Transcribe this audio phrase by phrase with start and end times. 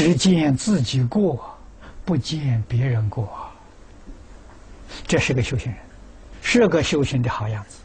[0.00, 1.54] 只见自己过，
[2.06, 3.28] 不见别人过，
[5.06, 5.78] 这是个修行人，
[6.40, 7.80] 是个修行的好样子。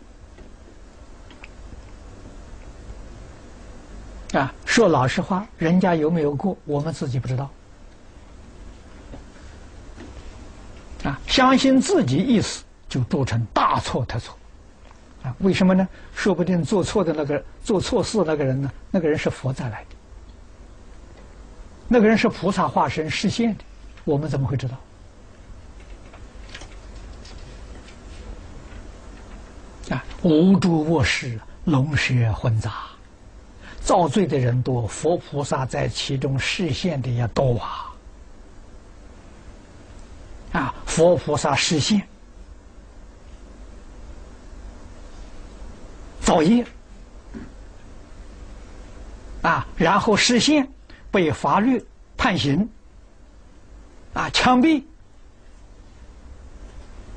[4.40, 7.52] 啊，说老实话，人家有没有过，我们自己不知道。
[11.04, 14.38] 啊，相信自己意思，就铸成大错特错。
[15.22, 15.86] 啊，为什么呢？
[16.14, 19.95] 说不定做错的那个做错事那个人呢，那个人是佛再来的，
[21.88, 23.64] 那个人是菩萨化身示现的，
[24.04, 24.76] 我们怎么会知道？
[29.96, 32.86] 啊，无诸卧室，龙蛇混杂，
[33.82, 37.94] 造罪的人多，佛菩萨在其中示现的也多啊。
[40.54, 42.02] 啊，佛菩萨示现，
[46.22, 46.66] 造业，
[49.44, 50.68] 啊，然后实现
[51.16, 51.82] 被法律
[52.18, 52.68] 判刑，
[54.14, 54.84] 啊，枪毙，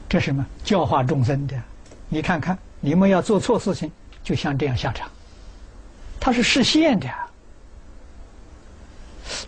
[0.08, 1.60] 这什么教化众生的？
[2.08, 3.90] 你看看，你们要做错事情，
[4.22, 5.10] 就像这样下场。
[6.20, 7.08] 他是实现的，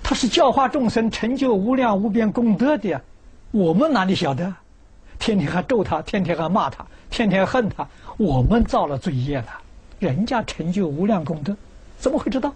[0.03, 3.01] 他是教化众生，成就无量无边功德的。
[3.53, 4.53] 我们哪里晓得？
[5.21, 7.87] 天天还咒他，天天还骂他，天天恨他。
[8.17, 9.63] 我们造了罪业了，
[10.01, 11.57] 人家成就无量功德，
[12.01, 12.53] 怎么会知道？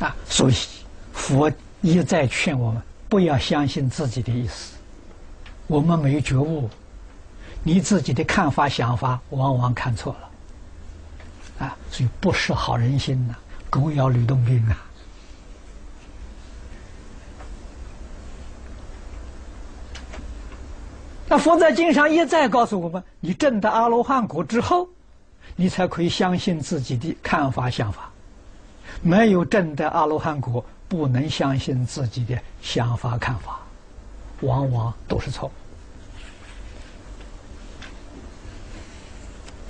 [0.00, 0.16] 啊！
[0.28, 0.54] 所以
[1.12, 4.74] 佛一再劝我们不要相信自己的意思。
[5.66, 6.68] 我们没觉悟，
[7.62, 11.66] 你自己的看法、想法往往看错了。
[11.66, 11.76] 啊！
[11.90, 13.34] 所以不识好人心呐，
[13.68, 14.76] 狗咬吕洞宾啊！
[21.28, 24.88] 那佛在经上一再告诉我们：你证得阿罗汉果之后，
[25.54, 28.10] 你才可以相信自己的看法想法；
[29.02, 33.60] 没有证的阿罗汉果，不能相信自己的想法看法，
[34.40, 35.52] 往往都是错误。